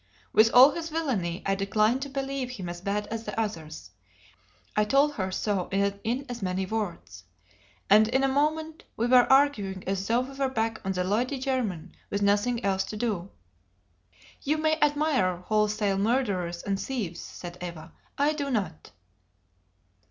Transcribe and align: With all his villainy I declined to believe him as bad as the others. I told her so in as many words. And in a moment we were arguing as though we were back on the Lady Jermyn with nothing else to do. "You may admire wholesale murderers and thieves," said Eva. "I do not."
With 0.33 0.49
all 0.51 0.71
his 0.71 0.89
villainy 0.89 1.43
I 1.45 1.53
declined 1.53 2.01
to 2.01 2.09
believe 2.09 2.49
him 2.49 2.69
as 2.69 2.81
bad 2.81 3.05
as 3.11 3.23
the 3.23 3.39
others. 3.39 3.91
I 4.75 4.83
told 4.83 5.13
her 5.13 5.31
so 5.31 5.69
in 5.71 6.25
as 6.27 6.41
many 6.41 6.65
words. 6.65 7.23
And 7.87 8.07
in 8.07 8.23
a 8.23 8.27
moment 8.27 8.83
we 8.97 9.05
were 9.05 9.31
arguing 9.31 9.83
as 9.85 10.07
though 10.07 10.21
we 10.21 10.33
were 10.35 10.49
back 10.49 10.81
on 10.83 10.93
the 10.93 11.03
Lady 11.03 11.37
Jermyn 11.39 11.91
with 12.09 12.23
nothing 12.23 12.65
else 12.65 12.83
to 12.85 12.97
do. 12.97 13.29
"You 14.41 14.57
may 14.57 14.79
admire 14.79 15.37
wholesale 15.37 15.99
murderers 15.99 16.63
and 16.63 16.79
thieves," 16.81 17.19
said 17.19 17.59
Eva. 17.61 17.93
"I 18.17 18.33
do 18.33 18.49
not." 18.49 18.89